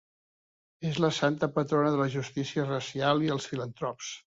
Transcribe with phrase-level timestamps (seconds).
[0.93, 4.15] És la santa patrona de la justícia racial i els filantrops.